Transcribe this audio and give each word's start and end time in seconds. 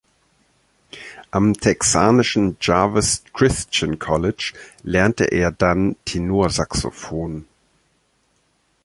Am 1.29 1.53
texanischen 1.53 2.57
"Jarvis 2.59 3.23
Christian 3.35 3.99
College" 3.99 4.53
lernte 4.81 5.25
er 5.25 5.51
dann 5.51 5.95
Tenorsaxophon. 6.05 7.45